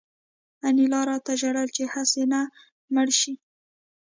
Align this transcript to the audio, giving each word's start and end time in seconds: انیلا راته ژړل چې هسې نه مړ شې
انیلا 0.67 1.01
راته 1.09 1.33
ژړل 1.41 1.69
چې 1.75 1.83
هسې 1.93 2.23
نه 2.31 2.41
مړ 2.93 3.07
شې 3.19 3.33